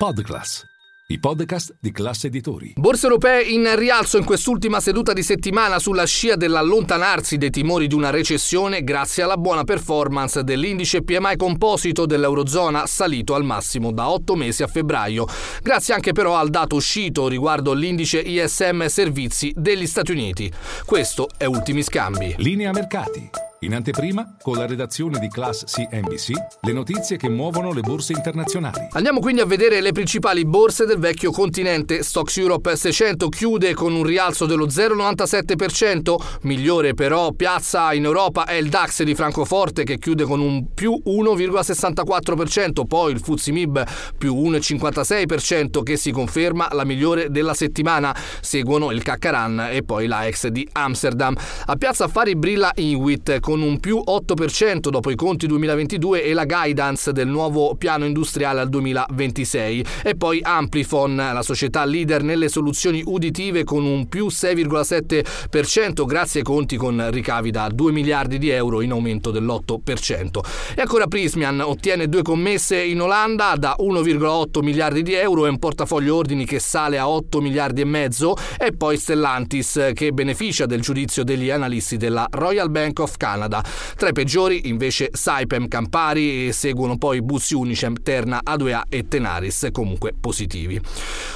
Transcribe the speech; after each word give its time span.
Podclass, 0.00 0.64
i 1.08 1.18
podcast 1.18 1.76
di 1.78 1.92
classe 1.92 2.28
editori. 2.28 2.72
Borse 2.76 3.04
europee 3.04 3.42
in 3.42 3.70
rialzo 3.76 4.16
in 4.16 4.24
quest'ultima 4.24 4.80
seduta 4.80 5.12
di 5.12 5.22
settimana 5.22 5.78
sulla 5.78 6.06
scia 6.06 6.36
dell'allontanarsi 6.36 7.36
dei 7.36 7.50
timori 7.50 7.86
di 7.86 7.94
una 7.94 8.08
recessione 8.08 8.82
grazie 8.82 9.24
alla 9.24 9.36
buona 9.36 9.62
performance 9.62 10.42
dell'indice 10.42 11.02
PMI 11.02 11.36
composito 11.36 12.06
dell'Eurozona 12.06 12.86
salito 12.86 13.34
al 13.34 13.44
massimo 13.44 13.92
da 13.92 14.08
8 14.08 14.36
mesi 14.36 14.62
a 14.62 14.68
febbraio, 14.68 15.26
grazie 15.60 15.92
anche 15.92 16.12
però 16.12 16.38
al 16.38 16.48
dato 16.48 16.76
uscito 16.76 17.28
riguardo 17.28 17.74
l'indice 17.74 18.20
ISM 18.20 18.86
servizi 18.86 19.52
degli 19.54 19.86
Stati 19.86 20.12
Uniti. 20.12 20.50
Questo 20.86 21.28
è 21.36 21.44
Ultimi 21.44 21.82
Scambi. 21.82 22.36
Linea 22.38 22.72
mercati. 22.72 23.49
In 23.62 23.74
anteprima, 23.74 24.36
con 24.40 24.56
la 24.56 24.66
redazione 24.66 25.18
di 25.18 25.28
Class 25.28 25.64
CNBC, 25.64 26.30
le 26.62 26.72
notizie 26.72 27.18
che 27.18 27.28
muovono 27.28 27.74
le 27.74 27.82
borse 27.82 28.14
internazionali. 28.14 28.88
Andiamo 28.92 29.20
quindi 29.20 29.42
a 29.42 29.44
vedere 29.44 29.82
le 29.82 29.92
principali 29.92 30.46
borse 30.46 30.86
del 30.86 30.96
vecchio 30.96 31.30
continente. 31.30 32.02
Stocks 32.02 32.38
Europe 32.38 32.74
600 32.74 33.28
chiude 33.28 33.74
con 33.74 33.92
un 33.92 34.02
rialzo 34.02 34.46
dello 34.46 34.64
0,97%, 34.66 36.14
migliore 36.44 36.94
però 36.94 37.32
piazza 37.32 37.92
in 37.92 38.04
Europa 38.04 38.46
è 38.46 38.54
il 38.54 38.70
DAX 38.70 39.02
di 39.02 39.14
Francoforte 39.14 39.84
che 39.84 39.98
chiude 39.98 40.24
con 40.24 40.40
un 40.40 40.72
più 40.72 40.98
1,64%, 41.04 42.86
poi 42.86 43.12
il 43.12 43.20
FTSE 43.20 43.52
MIB 43.52 43.84
più 44.16 44.36
1,56% 44.36 45.82
che 45.82 45.98
si 45.98 46.12
conferma 46.12 46.70
la 46.72 46.86
migliore 46.86 47.28
della 47.28 47.52
settimana. 47.52 48.16
Seguono 48.40 48.90
il 48.90 49.02
Caccaran 49.02 49.68
e 49.70 49.82
poi 49.82 50.06
l'AEX 50.06 50.46
di 50.46 50.66
Amsterdam. 50.72 51.36
A 51.66 51.76
Piazza 51.76 52.04
Affari 52.04 52.34
brilla 52.36 52.72
Iwit 52.74 53.38
con 53.50 53.62
un 53.62 53.80
più 53.80 54.00
8% 54.06 54.90
dopo 54.90 55.10
i 55.10 55.16
conti 55.16 55.48
2022 55.48 56.22
e 56.22 56.34
la 56.34 56.44
guidance 56.44 57.10
del 57.10 57.26
nuovo 57.26 57.74
piano 57.74 58.04
industriale 58.04 58.60
al 58.60 58.68
2026. 58.68 59.84
E 60.04 60.14
poi 60.14 60.38
Amplifon, 60.40 61.16
la 61.16 61.42
società 61.42 61.84
leader 61.84 62.22
nelle 62.22 62.48
soluzioni 62.48 63.02
uditive 63.04 63.64
con 63.64 63.84
un 63.84 64.08
più 64.08 64.28
6,7% 64.28 66.06
grazie 66.06 66.40
ai 66.40 66.46
conti 66.46 66.76
con 66.76 67.10
ricavi 67.10 67.50
da 67.50 67.68
2 67.68 67.90
miliardi 67.90 68.38
di 68.38 68.50
euro 68.50 68.82
in 68.82 68.92
aumento 68.92 69.32
dell'8%. 69.32 70.38
E 70.76 70.82
ancora 70.82 71.08
Prismian 71.08 71.58
ottiene 71.58 72.08
due 72.08 72.22
commesse 72.22 72.80
in 72.80 73.00
Olanda 73.00 73.56
da 73.56 73.74
1,8 73.80 74.62
miliardi 74.62 75.02
di 75.02 75.14
euro 75.14 75.46
e 75.46 75.48
un 75.48 75.58
portafoglio 75.58 76.14
ordini 76.14 76.44
che 76.44 76.60
sale 76.60 76.98
a 76.98 77.08
8 77.08 77.40
miliardi 77.40 77.80
e 77.80 77.84
mezzo 77.84 78.36
e 78.56 78.70
poi 78.76 78.96
Stellantis 78.96 79.90
che 79.92 80.12
beneficia 80.12 80.66
del 80.66 80.82
giudizio 80.82 81.24
degli 81.24 81.50
analisti 81.50 81.96
della 81.96 82.28
Royal 82.30 82.70
Bank 82.70 83.00
of 83.00 83.16
Canada 83.16 83.38
Canada. 83.40 83.64
Tra 83.96 84.08
i 84.08 84.12
peggiori 84.12 84.68
invece 84.68 85.08
Saipem, 85.12 85.66
Campari 85.66 86.48
e 86.48 86.52
seguono 86.52 86.98
poi 86.98 87.22
Bussi 87.22 87.54
Unicem, 87.54 87.94
Terna, 88.02 88.40
A2A 88.44 88.82
e 88.88 89.08
Tenaris, 89.08 89.68
comunque 89.72 90.12
positivi. 90.18 90.80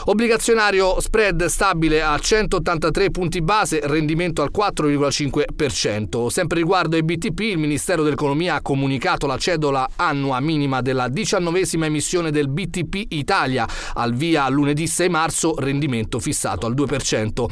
Obbligazionario 0.04 1.00
spread 1.00 1.46
stabile 1.46 2.02
a 2.02 2.18
183 2.18 3.10
punti 3.10 3.40
base, 3.40 3.80
rendimento 3.84 4.42
al 4.42 4.50
4,5%. 4.54 6.26
Sempre 6.26 6.58
riguardo 6.58 6.96
ai 6.96 7.02
BTP, 7.02 7.40
il 7.40 7.58
Ministero 7.58 8.02
dell'Economia 8.02 8.56
ha 8.56 8.62
comunicato 8.62 9.26
la 9.26 9.38
cedola 9.38 9.88
annua 9.96 10.40
minima 10.40 10.82
della 10.82 11.08
diciannovesima 11.08 11.86
emissione 11.86 12.30
del 12.30 12.48
BTP 12.48 13.06
Italia, 13.08 13.66
al 13.94 14.14
via 14.14 14.48
lunedì 14.48 14.86
6 14.86 15.08
marzo, 15.08 15.54
rendimento 15.58 16.18
fissato 16.18 16.66
al 16.66 16.74
2%. 16.74 17.46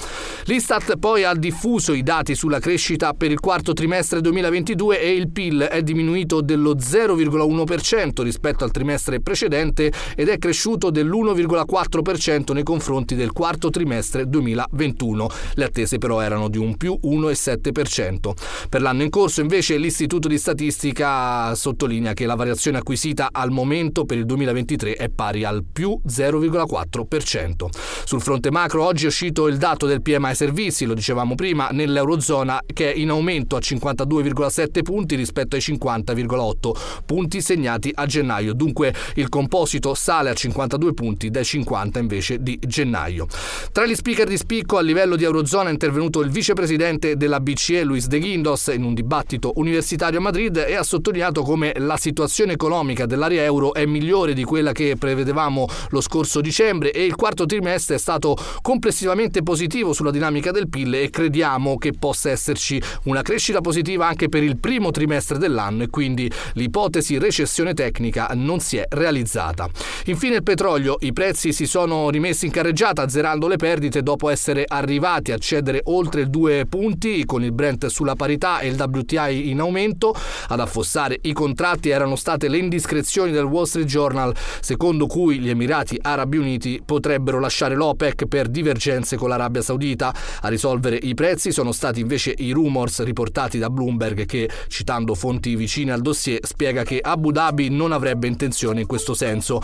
L'Istat 0.44 0.96
poi 0.98 1.24
ha 1.24 1.34
diffuso 1.34 1.92
i 1.92 2.02
dati 2.02 2.34
sulla 2.34 2.58
crescita 2.58 3.14
per 3.14 3.30
il 3.30 3.40
quarto 3.40 3.72
trimestre 3.72 4.20
2020 4.20 4.40
2022 4.42 5.00
e 5.00 5.12
il 5.12 5.30
PIL 5.30 5.60
è 5.60 5.82
diminuito 5.82 6.40
dello 6.40 6.74
0,1% 6.74 8.22
rispetto 8.22 8.64
al 8.64 8.72
trimestre 8.72 9.20
precedente 9.20 9.92
ed 10.16 10.28
è 10.28 10.38
cresciuto 10.38 10.90
dell'1,4% 10.90 12.52
nei 12.52 12.64
confronti 12.64 13.14
del 13.14 13.30
quarto 13.30 13.70
trimestre 13.70 14.28
2021. 14.28 15.28
Le 15.54 15.64
attese 15.64 15.98
però 15.98 16.20
erano 16.20 16.48
di 16.48 16.58
un 16.58 16.76
più 16.76 16.98
1,7%. 17.00 18.32
Per 18.68 18.82
l'anno 18.82 19.02
in 19.02 19.10
corso 19.10 19.40
invece 19.40 19.76
l'Istituto 19.76 20.26
di 20.26 20.38
Statistica 20.38 21.54
sottolinea 21.54 22.12
che 22.12 22.26
la 22.26 22.34
variazione 22.34 22.78
acquisita 22.78 23.28
al 23.30 23.50
momento 23.50 24.04
per 24.04 24.18
il 24.18 24.26
2023 24.26 24.94
è 24.94 25.08
pari 25.08 25.44
al 25.44 25.62
più 25.70 26.00
0,4%. 26.06 27.68
Sul 28.04 28.20
fronte 28.20 28.50
macro 28.50 28.84
oggi 28.84 29.04
è 29.04 29.08
uscito 29.08 29.46
il 29.46 29.56
dato 29.56 29.86
del 29.86 30.02
PMI 30.02 30.34
servizi, 30.34 30.84
lo 30.84 30.94
dicevamo 30.94 31.36
prima, 31.36 31.68
nell'Eurozona 31.70 32.60
che 32.66 32.92
è 32.92 32.96
in 32.96 33.10
aumento 33.10 33.54
a 33.56 33.60
52, 33.60 34.22
50,7 34.32 34.82
punti 34.82 35.14
rispetto 35.14 35.56
ai 35.56 35.62
50,8 35.62 36.72
punti 37.04 37.40
segnati 37.40 37.90
a 37.94 38.06
gennaio. 38.06 38.54
Dunque 38.54 38.94
il 39.14 39.28
composito 39.28 39.94
sale 39.94 40.30
a 40.30 40.34
52 40.34 40.94
punti 40.94 41.30
dai 41.30 41.44
50 41.44 41.98
invece 41.98 42.42
di 42.42 42.58
gennaio. 42.60 43.26
Tra 43.70 43.86
gli 43.86 43.94
speaker 43.94 44.26
di 44.26 44.36
spicco 44.36 44.78
a 44.78 44.80
livello 44.80 45.16
di 45.16 45.24
Eurozona 45.24 45.68
è 45.68 45.72
intervenuto 45.72 46.20
il 46.20 46.30
vicepresidente 46.30 47.16
della 47.16 47.40
BCE 47.40 47.84
Luis 47.84 48.06
De 48.06 48.18
Guindos 48.18 48.70
in 48.74 48.84
un 48.84 48.94
dibattito 48.94 49.52
universitario 49.56 50.18
a 50.18 50.22
Madrid 50.22 50.56
e 50.56 50.74
ha 50.74 50.82
sottolineato 50.82 51.42
come 51.42 51.72
la 51.76 51.96
situazione 51.96 52.52
economica 52.52 53.06
dell'area 53.06 53.42
euro 53.42 53.74
è 53.74 53.84
migliore 53.84 54.34
di 54.34 54.44
quella 54.44 54.72
che 54.72 54.96
prevedevamo 54.98 55.66
lo 55.90 56.00
scorso 56.00 56.40
dicembre 56.40 56.92
e 56.92 57.04
il 57.04 57.14
quarto 57.14 57.46
trimestre 57.46 57.96
è 57.96 57.98
stato 57.98 58.36
complessivamente 58.60 59.42
positivo 59.42 59.92
sulla 59.92 60.10
dinamica 60.10 60.50
del 60.50 60.68
PIL 60.68 60.94
e 60.94 61.10
crediamo 61.10 61.76
che 61.76 61.92
possa 61.92 62.30
esserci 62.30 62.80
una 63.04 63.22
crescita 63.22 63.60
positiva 63.60 64.06
anche 64.06 64.21
per 64.28 64.42
il 64.42 64.58
primo 64.58 64.90
trimestre 64.90 65.38
dell'anno 65.38 65.82
e 65.84 65.88
quindi 65.88 66.30
l'ipotesi 66.54 67.18
recessione 67.18 67.74
tecnica 67.74 68.30
non 68.34 68.60
si 68.60 68.76
è 68.76 68.86
realizzata. 68.88 69.68
Infine 70.06 70.36
il 70.36 70.42
petrolio, 70.42 70.96
i 71.00 71.12
prezzi 71.12 71.52
si 71.52 71.66
sono 71.66 72.10
rimessi 72.10 72.46
in 72.46 72.52
carreggiata 72.52 73.02
azzerando 73.02 73.48
le 73.48 73.56
perdite 73.56 74.02
dopo 74.02 74.28
essere 74.28 74.64
arrivati 74.66 75.32
a 75.32 75.38
cedere 75.38 75.80
oltre 75.84 76.28
due 76.28 76.66
punti 76.66 77.24
con 77.24 77.42
il 77.42 77.52
Brent 77.52 77.86
sulla 77.86 78.14
parità 78.14 78.60
e 78.60 78.68
il 78.68 78.80
WTI 78.80 79.50
in 79.50 79.60
aumento. 79.60 80.14
Ad 80.48 80.60
affossare 80.60 81.18
i 81.22 81.32
contratti 81.32 81.90
erano 81.90 82.16
state 82.16 82.48
le 82.48 82.58
indiscrezioni 82.58 83.32
del 83.32 83.44
Wall 83.44 83.64
Street 83.64 83.86
Journal 83.86 84.34
secondo 84.60 85.06
cui 85.06 85.38
gli 85.38 85.48
Emirati 85.48 85.98
Arabi 86.00 86.36
Uniti 86.36 86.82
potrebbero 86.84 87.38
lasciare 87.38 87.74
l'OPEC 87.74 88.26
per 88.26 88.48
divergenze 88.48 89.16
con 89.16 89.28
l'Arabia 89.28 89.62
Saudita. 89.62 90.14
A 90.40 90.48
risolvere 90.48 90.96
i 90.96 91.14
prezzi 91.14 91.52
sono 91.52 91.72
stati 91.72 92.00
invece 92.00 92.34
i 92.36 92.52
rumors 92.52 93.02
riportati 93.02 93.58
da 93.58 93.70
Bloomberg 93.70 94.11
Bloomberg 94.12 94.26
che, 94.26 94.48
citando 94.68 95.14
fonti 95.14 95.56
vicine 95.56 95.92
al 95.92 96.00
dossier, 96.00 96.38
spiega 96.42 96.84
che 96.84 97.00
Abu 97.02 97.32
Dhabi 97.32 97.70
non 97.70 97.92
avrebbe 97.92 98.26
intenzione 98.26 98.82
in 98.82 98.86
questo 98.86 99.14
senso. 99.14 99.60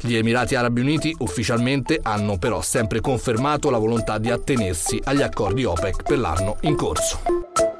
Gli 0.00 0.14
Emirati 0.14 0.54
Arabi 0.54 0.80
Uniti 0.80 1.14
ufficialmente 1.18 2.00
hanno 2.02 2.38
però 2.38 2.60
sempre 2.60 3.00
confermato 3.00 3.70
la 3.70 3.78
volontà 3.78 4.18
di 4.18 4.30
attenersi 4.30 5.00
agli 5.04 5.22
accordi 5.22 5.64
OPEC 5.64 6.02
per 6.02 6.18
l'anno 6.18 6.56
in 6.62 6.76
corso. 6.76 7.71